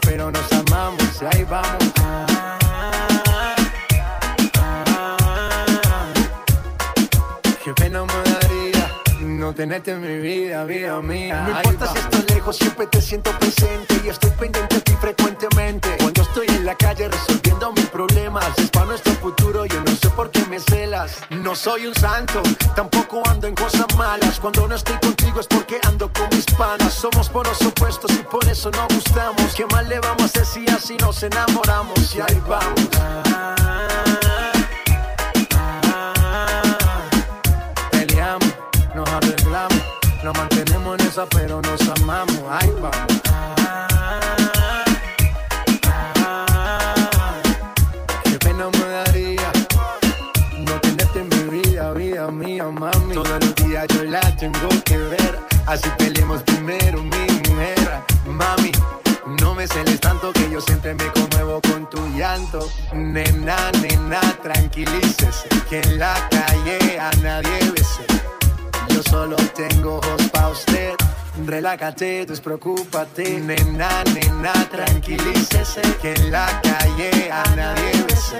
[0.00, 1.02] Pero nos amamos.
[1.20, 1.92] Y ahí vamos.
[7.62, 11.42] Qué pena me daría no tenerte en mi vida, vida mía.
[11.42, 15.96] No importa si estoy lejos, siempre te siento presente y estoy pendiente de ti frecuentemente.
[15.98, 19.53] Cuando estoy en la calle resolviendo mis problemas, es para nuestro futuro,
[21.30, 22.40] No soy un santo,
[22.76, 24.38] tampoco ando en cosas malas.
[24.38, 26.94] Cuando no estoy contigo es porque ando con mis panas.
[26.94, 29.52] Somos polos opuestos y por eso nos gustamos.
[29.56, 32.14] ¿Qué más le vamos a hacer si así nos enamoramos?
[32.14, 32.88] Y ahí vamos.
[37.90, 38.54] Peleamos,
[38.94, 39.82] nos arreglamos,
[40.22, 42.42] nos mantenemos en esa, pero nos amamos.
[42.48, 43.13] Ahí vamos.
[54.52, 55.38] Tengo que ver.
[55.66, 57.90] Así peleemos primero, mi mujer.
[58.26, 58.72] Mami,
[59.40, 62.68] no me celes tanto que yo siempre me conmuevo con tu llanto.
[62.92, 65.48] Nena, nena, tranquilícese.
[65.68, 68.04] Que en la calle a nadie bese.
[68.88, 70.94] Yo solo tengo ojos pa' usted.
[71.46, 73.40] Relájate, despreocúpate.
[73.40, 75.80] Nena, nena, tranquilícese.
[76.02, 78.38] Que en la calle a nadie bese.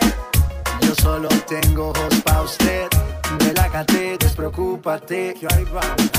[0.82, 2.88] Yo solo tengo ojos pa' usted.
[3.38, 5.34] Relájate, despreocúpate.
[5.34, 6.10] Que ahí vamos.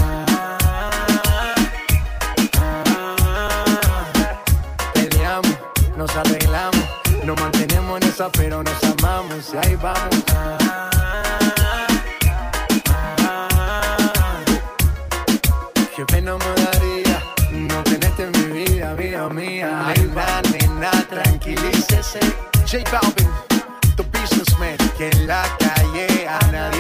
[4.94, 5.58] Peleamos,
[5.98, 6.86] nos arreglamos,
[7.24, 9.54] nos mantenemos en esa, pero nos amamos.
[9.54, 10.24] Y ahí vamos.
[15.96, 19.88] Qué pena me daría no tenerte en mi vida, vida mía.
[19.88, 22.20] Ahí va, Nena, tranquilícese.
[22.70, 23.30] J Balvin,
[23.96, 24.78] the businessman.
[24.98, 26.75] Que en la calle a nadie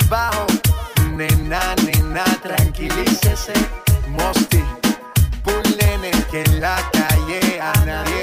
[0.00, 0.46] el bajo.
[1.14, 3.52] Nena, nena, tranquilícese.
[4.08, 4.62] Mosty,
[5.44, 6.10] Bull Nene.
[6.30, 8.20] Que en la calle a nadie.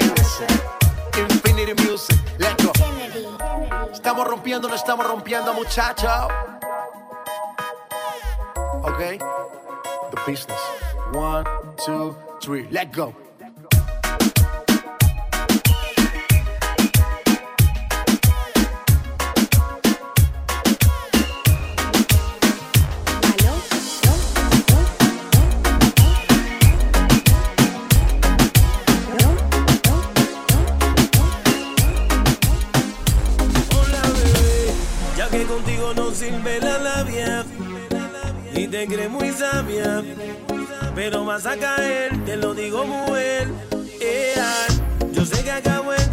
[1.16, 2.72] Infinity Music, let's go.
[3.92, 6.10] Estamos rompiendo, no estamos rompiendo, muchachos.
[8.82, 10.60] Ok, the business.
[11.12, 11.44] One,
[11.84, 13.23] two, three, let go.
[35.34, 37.44] Que contigo no sirve la labia
[38.54, 40.00] y te crees muy sabia,
[40.94, 43.48] pero vas a caer, te lo digo mujer.
[44.00, 44.66] Ea,
[45.12, 46.08] yo sé que acabo de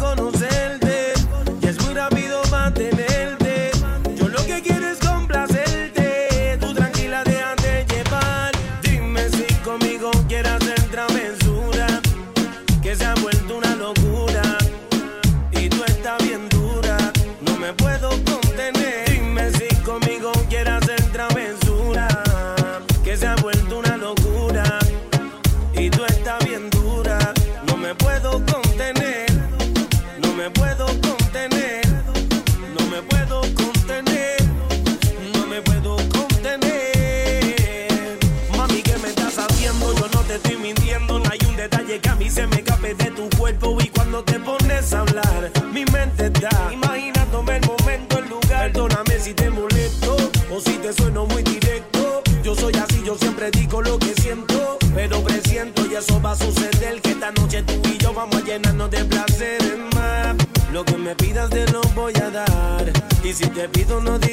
[63.54, 64.31] te pido no digas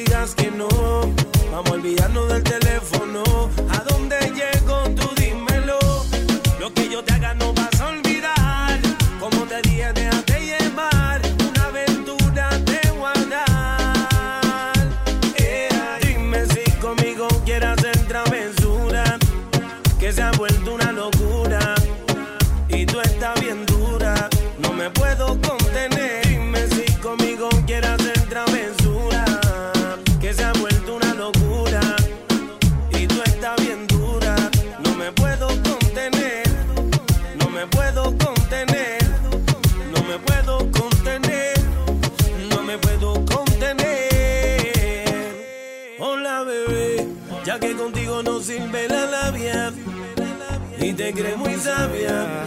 [51.12, 52.44] crees muy sabia,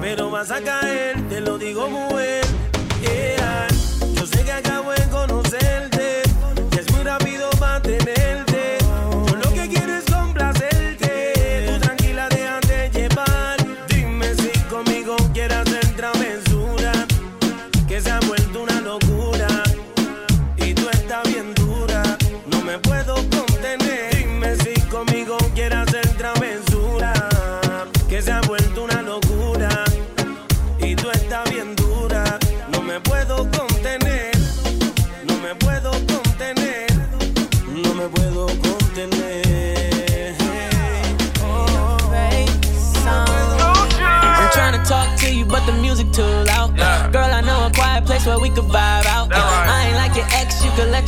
[0.00, 2.24] pero vas a caer, te lo digo muy
[3.00, 3.41] bien.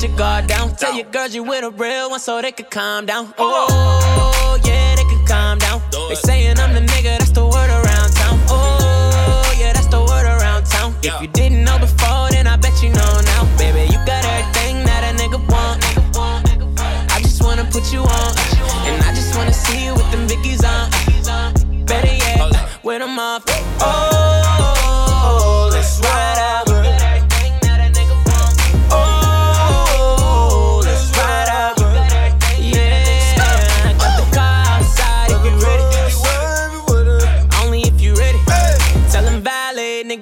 [0.09, 0.75] Your guard down.
[0.77, 3.33] Tell your girls you with a real one so they could calm down.
[3.39, 5.81] Oh, yeah, they could calm down.
[6.09, 7.47] They saying I'm the nigga, that's the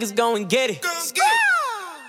[0.03, 0.85] niggas go and get it.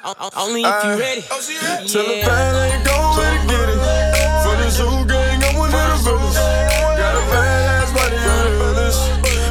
[0.05, 1.21] O- o- Only if you oh, ready.
[1.21, 2.27] Tell the Yeah.
[2.27, 3.79] bad go and get it.
[4.43, 6.35] For the zoo gang, I'm one of the villains.
[6.35, 8.99] Got a badass body on the village.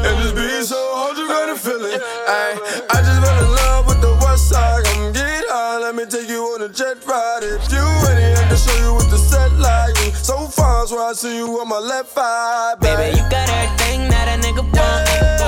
[0.07, 2.03] And this beat so hard, you gotta feel it.
[2.29, 2.59] Ay,
[2.91, 4.85] I just fell in love with the west side.
[4.85, 7.43] Come get high, let me take you on a jet ride.
[7.45, 9.97] If you ready, I can show you what the set like.
[10.17, 12.75] So far, so I see you on my left eye.
[12.81, 15.09] Baby, you got everything that a nigga want.
[15.41, 15.42] I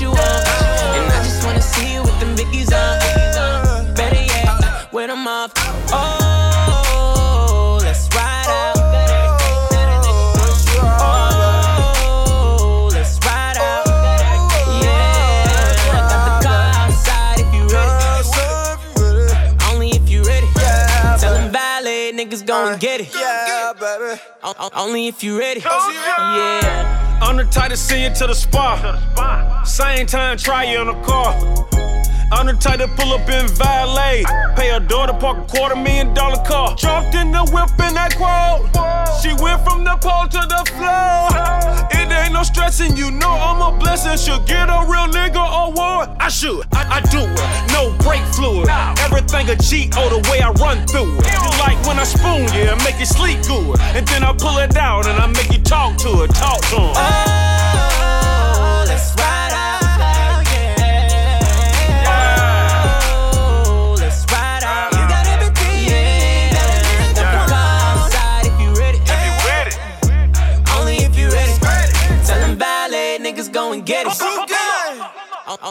[0.00, 0.16] you on.
[0.16, 2.98] And I just wanna see you with them Vickies on.
[3.94, 5.52] Better yet, with them off.
[5.92, 8.76] Oh, let's ride out.
[11.00, 13.86] Oh, let's ride out.
[14.82, 17.92] Yeah, I got the car outside if you ready.
[19.70, 20.48] Only if you ready.
[21.20, 22.44] Tell them valet niggas
[22.80, 23.08] get it.
[24.06, 24.20] Yeah, baby.
[24.44, 25.60] O- o- Only if you ready.
[25.60, 27.18] Yeah.
[27.22, 29.66] I'm the type to see you to the spot.
[29.66, 31.34] Same time, try you in the car.
[32.32, 34.24] I'm the type to pull up in valet.
[34.56, 36.74] Pay her daughter park a quarter million dollar car.
[36.74, 38.66] Jumped in the whip in that quote.
[39.22, 41.30] She went from the pole to the floor.
[41.94, 44.18] It ain't no stressing, you know I'm a blessing.
[44.18, 46.10] Should get a real nigga award.
[46.18, 47.72] I should, I, I do it.
[47.72, 48.68] No brake fluid.
[49.06, 51.26] Everything a cheat, oh, the way I run through it.
[51.30, 53.78] You like when I spoon you and make you sleep good.
[53.94, 56.76] And then I pull it out and I make you talk to it, talk to
[56.76, 56.94] him.
[56.96, 59.25] Oh, let's ride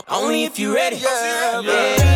[0.10, 0.98] Only if you ready.
[0.98, 2.15] Yeah, Yeah,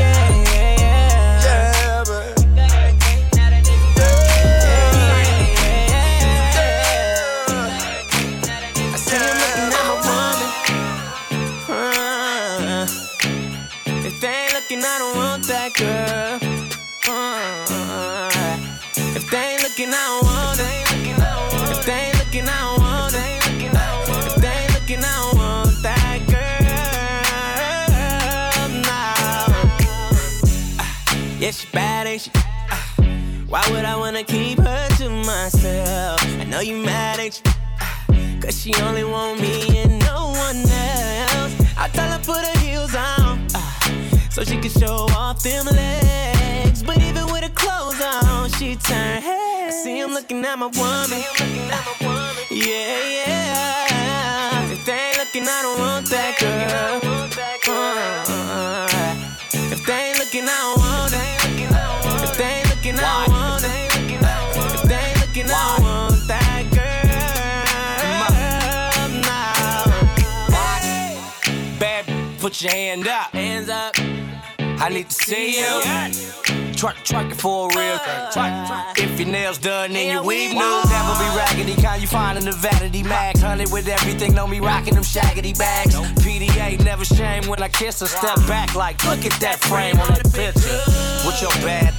[33.49, 36.21] Why would I wanna keep her to myself?
[36.39, 38.39] I know you mad, at you?
[38.41, 41.55] Cause she only want me and no one else.
[41.75, 43.49] I tell her put her heels on,
[44.29, 46.83] so she can show off them legs.
[46.83, 49.75] But even with her clothes on, she turn heads.
[49.77, 51.23] I see him looking at my woman.
[52.51, 54.71] Yeah, yeah.
[54.71, 57.01] If they ain't looking, I don't want that girl.
[57.67, 58.87] Uh,
[59.73, 62.29] if they ain't looking, I don't want it.
[62.29, 63.69] If they ain't looking, I don't want it.
[64.73, 67.05] If they ain't looking, I don't want that girl.
[70.51, 71.79] Nah.
[71.79, 72.03] Bad,
[72.39, 73.31] put your hand up.
[73.31, 73.95] Hands up.
[74.59, 76.48] I need to see you.
[76.79, 77.97] Twerk it for real.
[78.31, 80.59] Twerk, If your nails done, then your weave new.
[80.59, 83.41] Never be raggedy, kind you find in the vanity max.
[83.41, 85.95] Honey with everything, know me rocking them shaggy bags.
[86.23, 88.05] PDA never shame when I kiss her.
[88.05, 90.79] Step back like, look at that frame on that picture.
[91.27, 91.93] With your bad,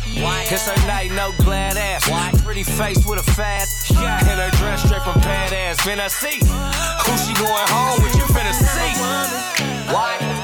[0.50, 2.08] it's her night, no glad ass.
[2.42, 5.76] Pretty face with a fat, and her dress straight from badass.
[5.84, 8.16] Finna see who she going home with.
[8.16, 10.40] You finna see why.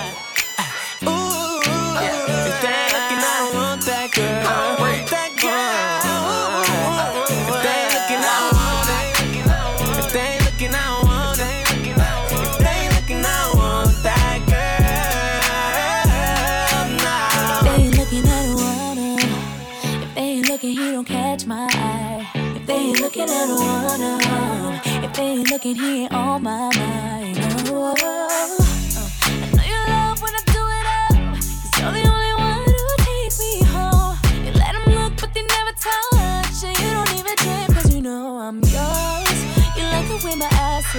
[23.26, 25.04] Looking at one.
[25.04, 27.38] If they ain't looking, he ain't on my mind.
[27.68, 29.12] Oh, oh, oh.
[29.24, 31.14] I know you love when I do it up.
[31.34, 34.16] Cause you're the only one who takes me home.
[34.44, 34.52] You
[34.94, 36.64] look, but they never touch.
[36.64, 39.38] And you don't even you know I'm yours.
[39.76, 40.94] You like the way my ass.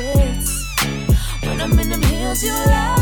[1.44, 2.97] When I'm in them heels, you like.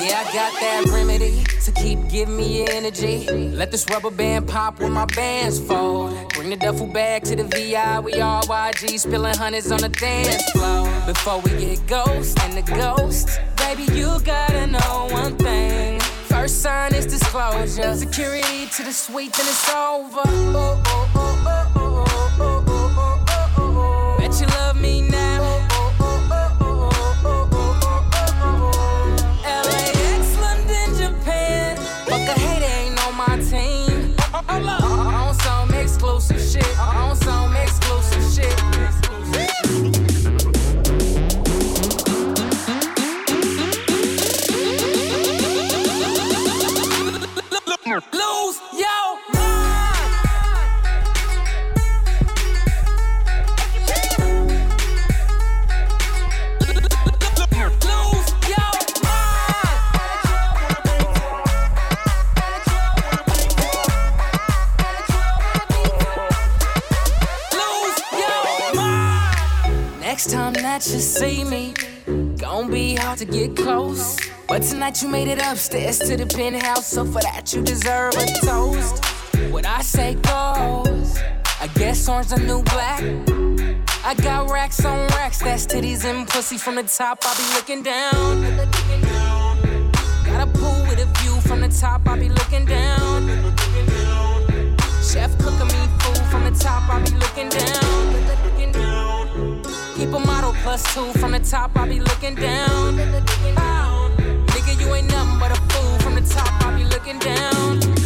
[0.00, 3.26] Yeah, I got that remedy to keep giving me energy.
[3.28, 6.32] Let this rubber band pop when my bands fold.
[6.34, 7.98] Bring the duffel bag to the VI.
[8.00, 10.84] We all YG spilling hundreds on the dance floor.
[11.04, 15.98] Before we get ghost and the ghost, baby, you gotta know one thing.
[16.28, 17.94] First sign is disclosure.
[17.96, 20.22] Security to the suite, then it's over.
[20.28, 21.87] Ooh, ooh, ooh,
[70.92, 71.74] you see me.
[72.38, 74.16] Gon' be hard to get close.
[74.46, 78.26] But tonight you made it upstairs to the penthouse, so for that you deserve a
[78.46, 79.04] toast.
[79.50, 81.18] What I say goes.
[81.60, 83.02] I guess orange the new black.
[84.04, 87.18] I got racks on racks, that's titties and pussy from the top.
[87.22, 88.42] I'll be looking down.
[90.24, 92.08] Got a pool with a view from the top.
[92.08, 93.28] I'll be looking down.
[95.02, 96.88] Chef cooking me food from the top.
[96.88, 97.87] I'll be looking down.
[100.68, 101.70] Plus two from the top.
[101.76, 102.98] I'll be looking down.
[104.48, 106.62] Nigga, you ain't nothing but a fool from the top.
[106.62, 107.97] I'll be looking down.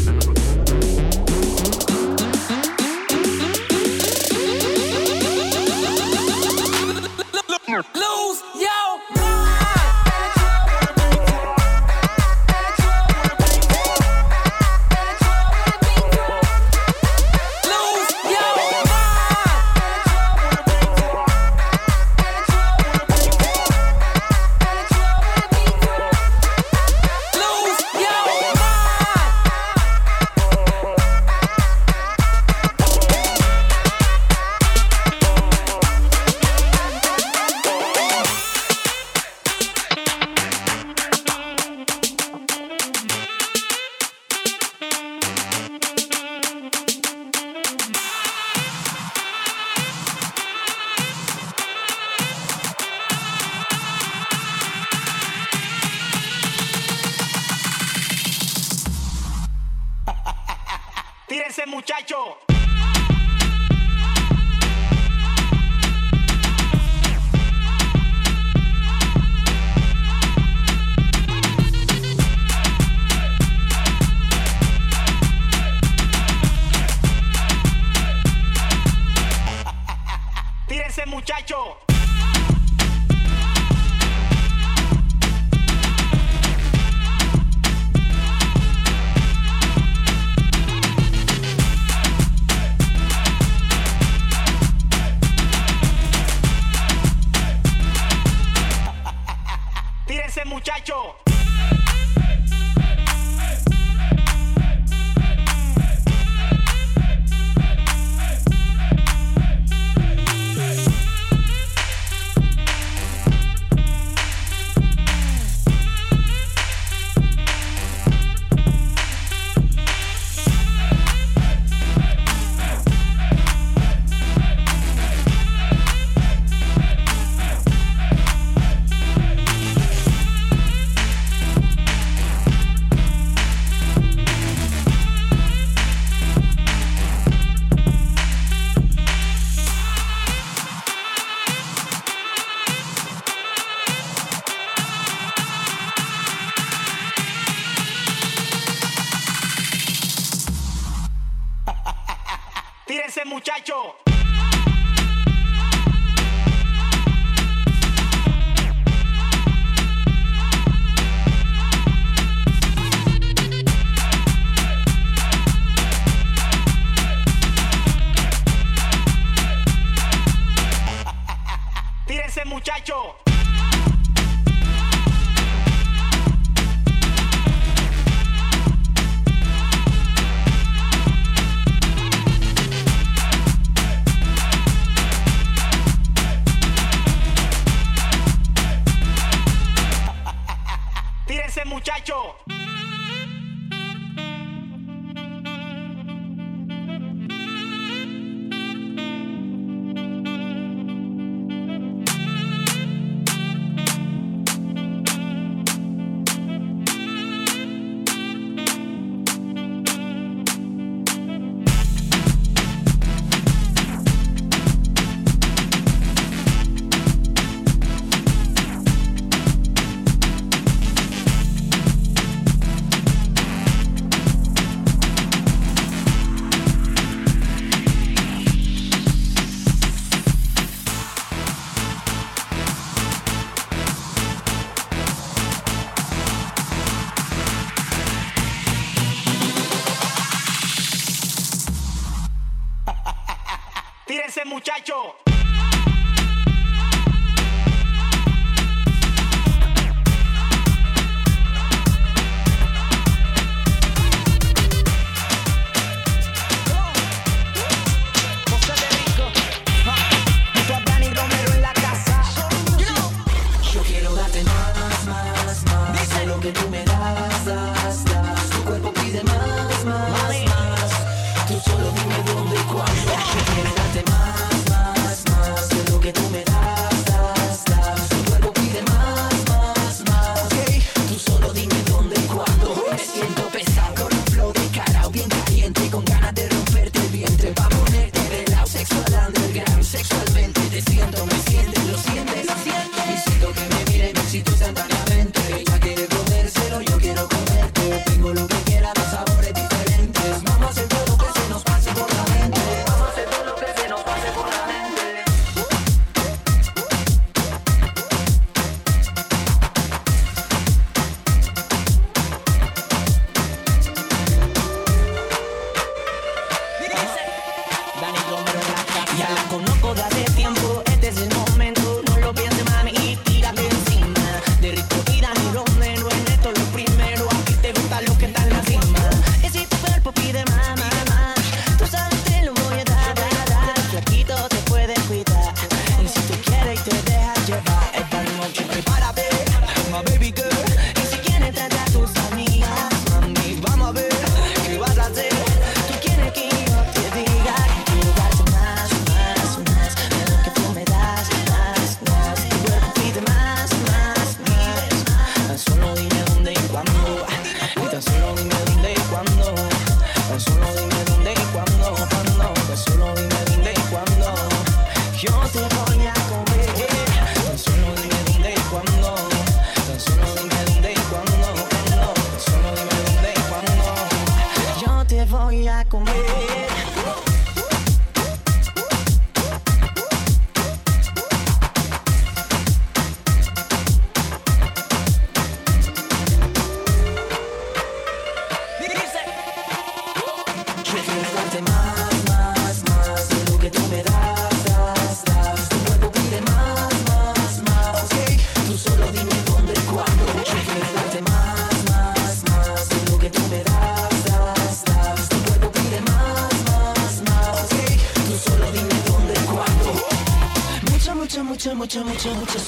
[412.22, 412.58] mucho, mucho.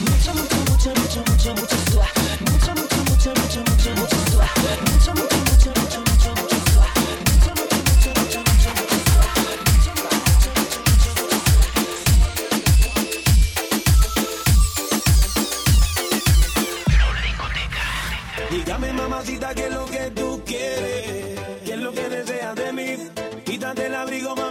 [0.00, 1.76] Mucho, mucho, mucho, mucho, mucho, mucho.
[2.50, 4.16] Mucho, mucho, mucho, mucho, mucho, mucho.
[4.22, 6.52] Mucho, mucho, mucho, mucho, mucho, mucho
[18.50, 22.96] Dígame mamacita qué es lo que tú quieres, qué es lo que deseas de mí.
[23.44, 24.41] Quítate el abrigo.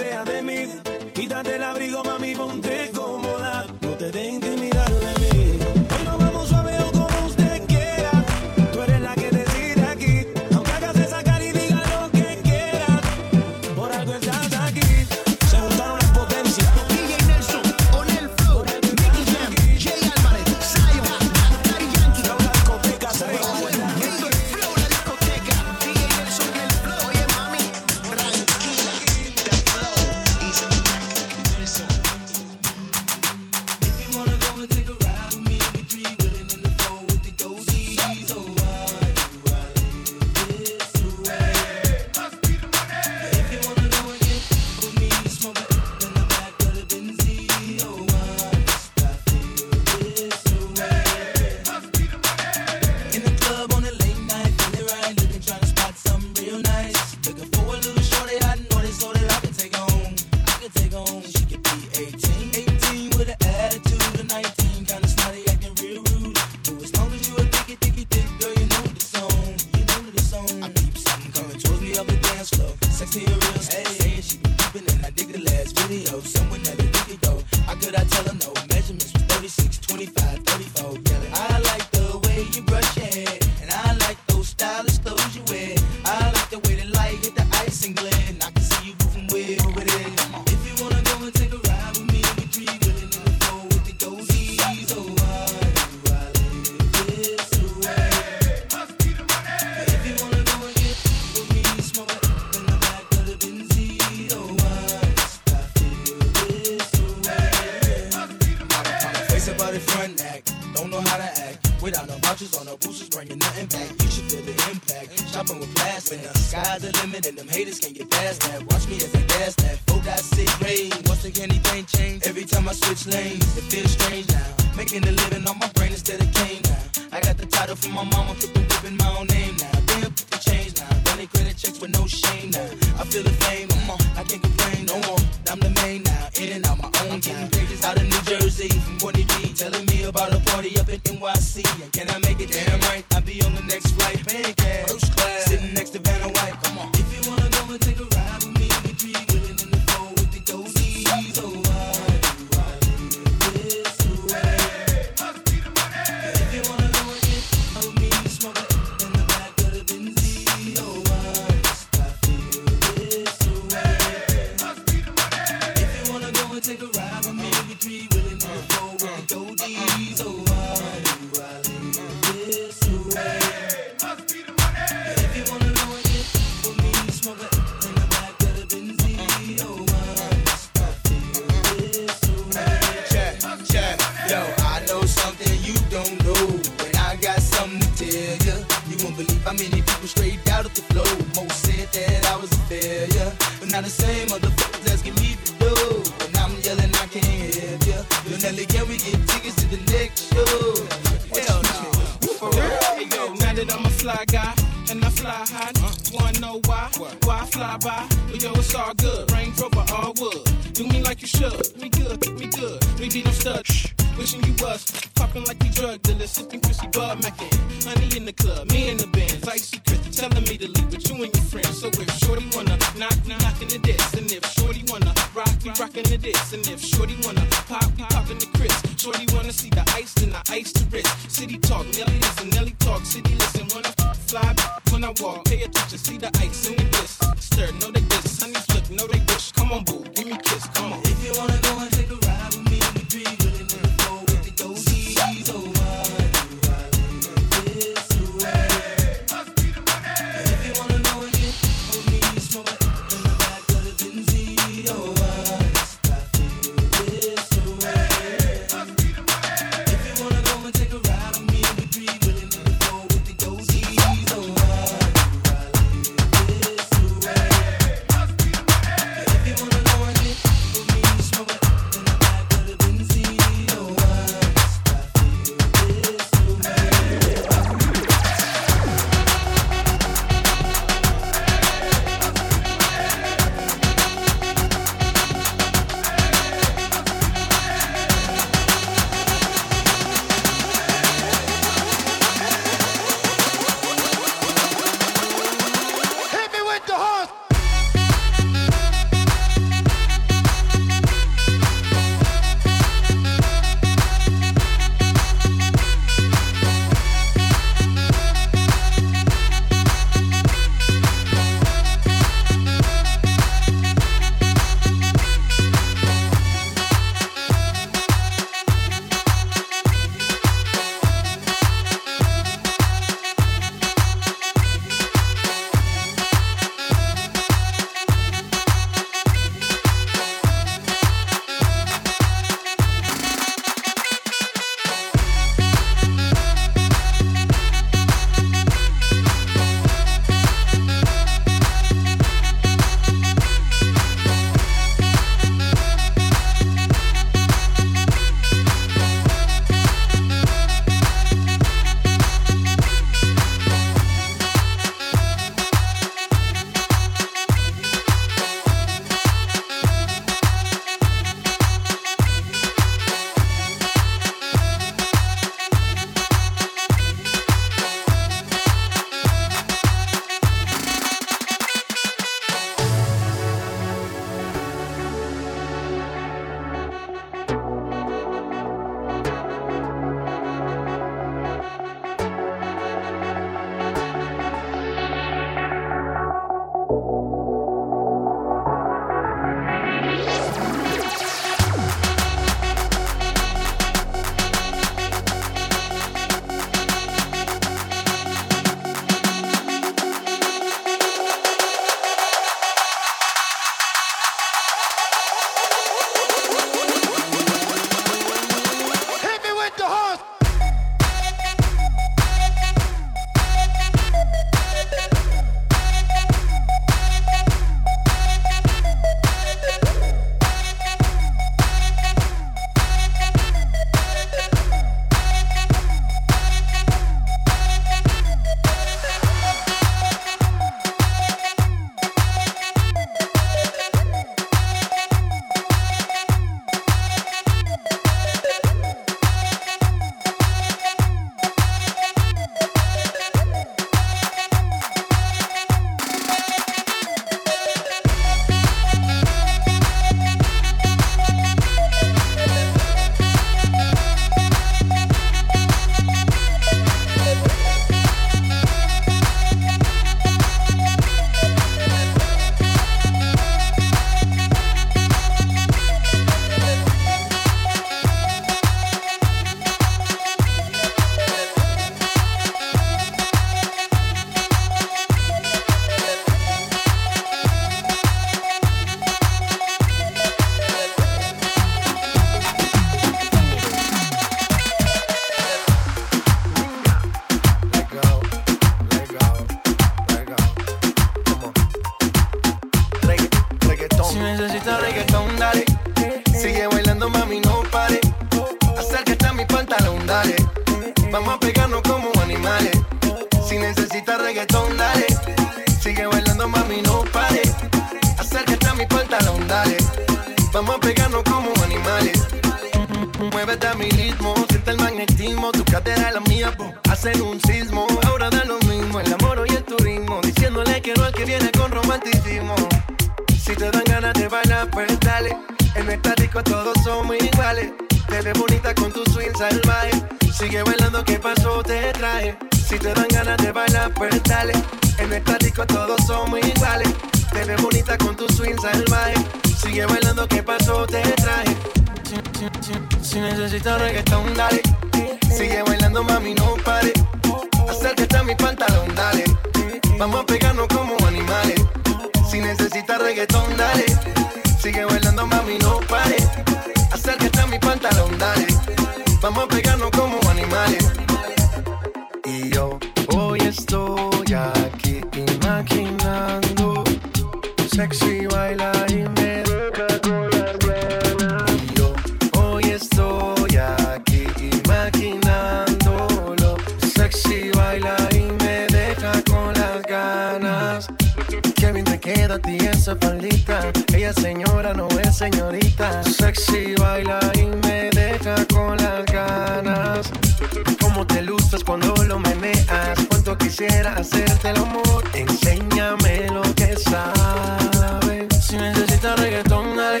[593.62, 598.44] quisiera hacerte el amor, enséñame lo que sabes.
[598.44, 600.00] Si necesitas reggaetón, dale.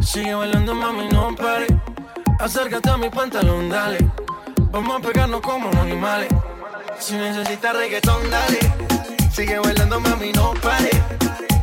[0.00, 1.66] Sigue bailando, mami, no pare.
[2.38, 3.98] Acércate a mi pantalón, dale.
[4.70, 6.28] Vamos a pegarnos como animales.
[6.98, 8.60] Si necesitas reggaetón, dale.
[9.30, 10.90] Sigue bailando, mami, no pare.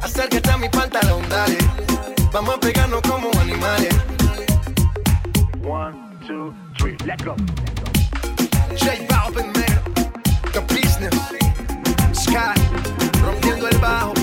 [0.01, 1.57] Acércate a mi pantalón, dale.
[2.31, 3.95] Vamos a pegarnos como animales.
[5.63, 5.95] One,
[6.27, 7.36] two, three, let go.
[8.75, 9.62] J Balvin,
[13.84, 14.22] trabajo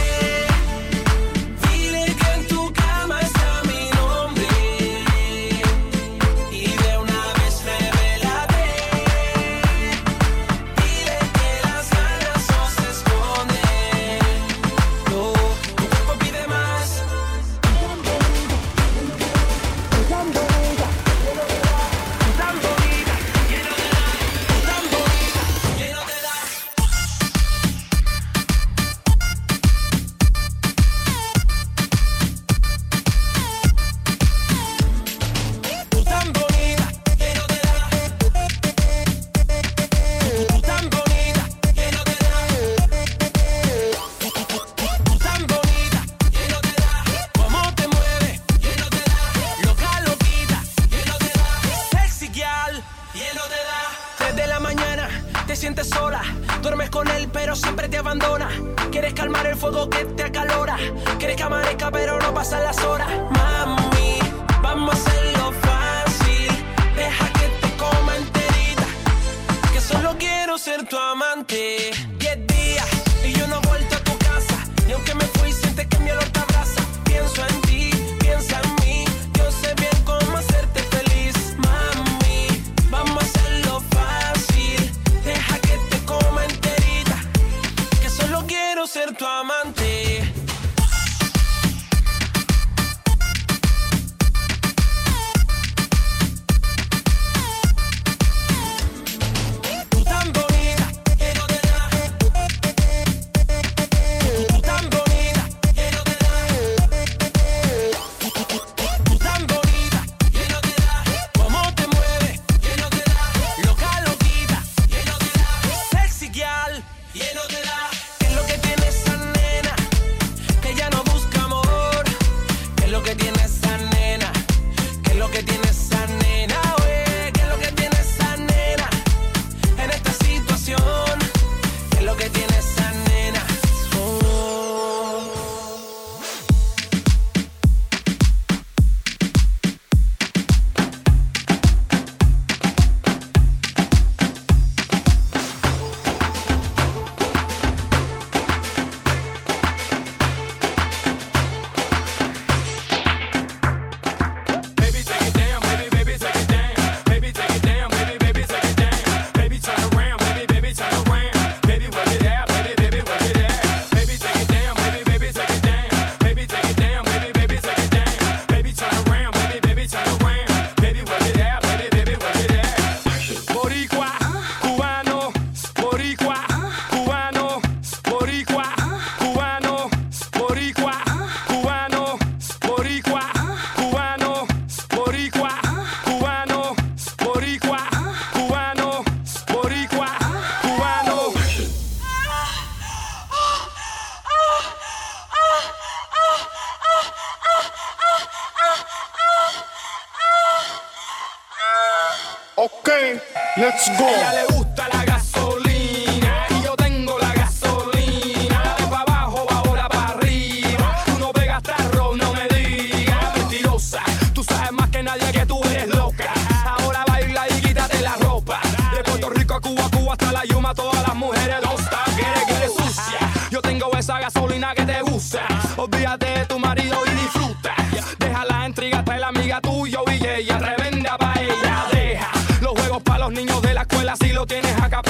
[204.77, 206.45] la gasolina.
[206.49, 208.75] Y yo tengo la gasolina.
[208.77, 211.03] De pa' abajo, ahora pa' arriba.
[211.05, 213.37] Tú no pegas tarro, no me digas.
[213.37, 214.01] Mentirosa,
[214.33, 216.31] tú sabes más que nadie que tú eres loca.
[216.65, 218.59] Ahora baila y quítate la ropa.
[218.95, 221.99] De Puerto Rico a Cuba, Cuba hasta la Yuma, todas las mujeres gustan.
[222.15, 223.19] Quiere que eres sucia.
[223.49, 225.45] Yo tengo esa gasolina que te gusta.
[225.77, 227.40] Olvídate de tu marido y disfruta.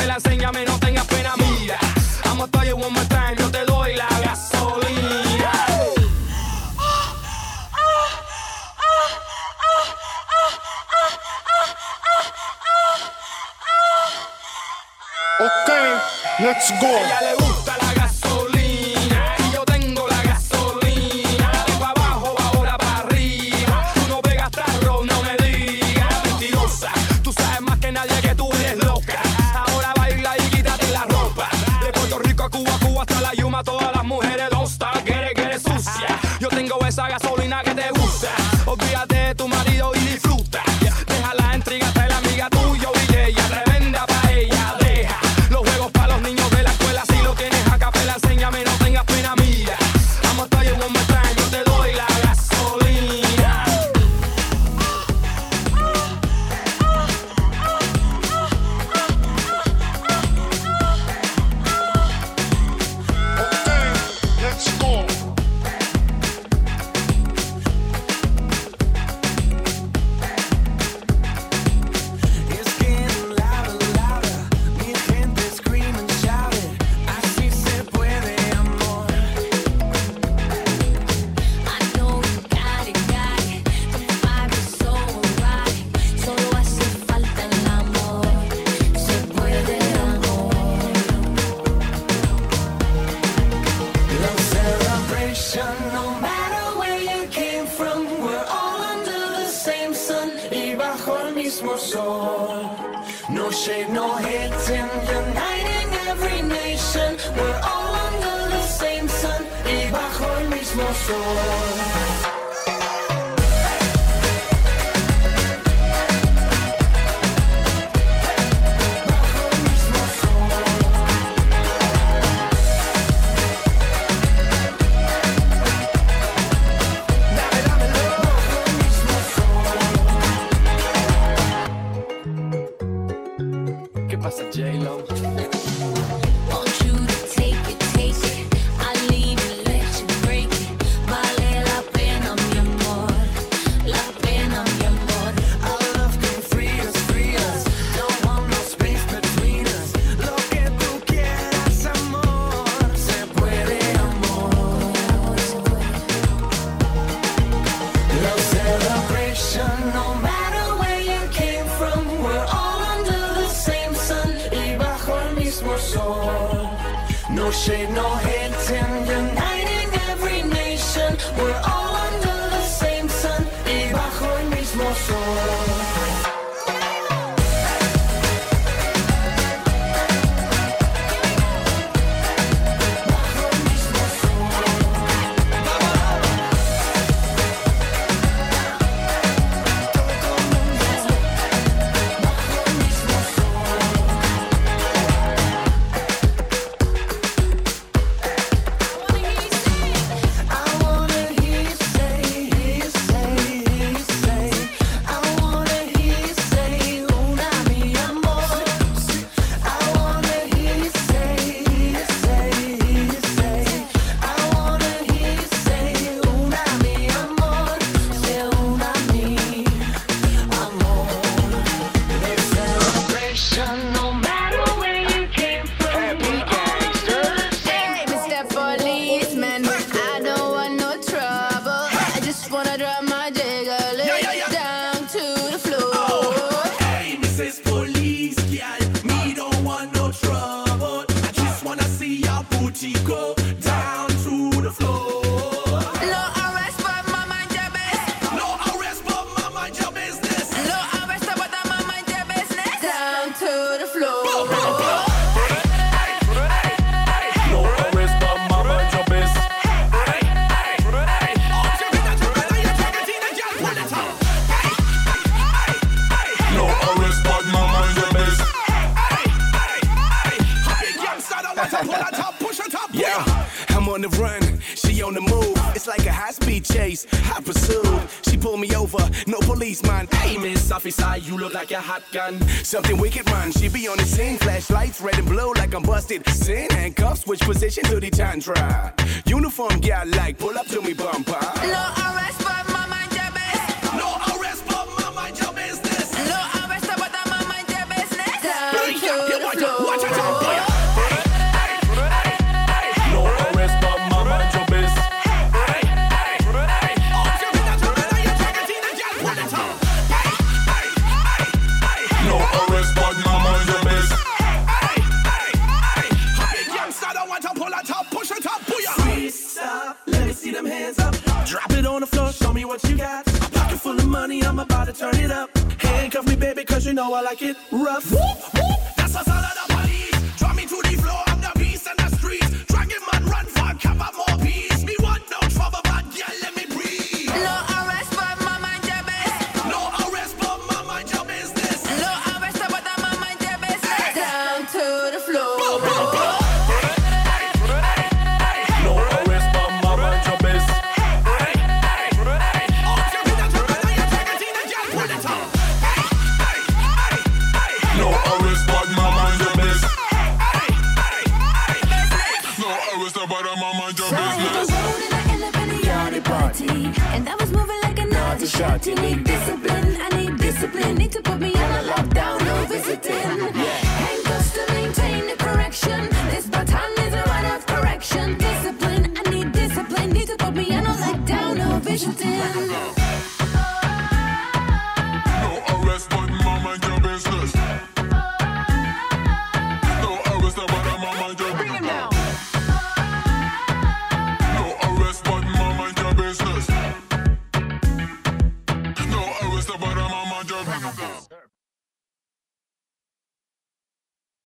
[0.07, 1.33] la me no tengas pena.
[2.25, 5.51] I'ma tell you one more time, yo te doy la gasolina.
[15.39, 15.69] Ok,
[16.39, 17.30] let's go.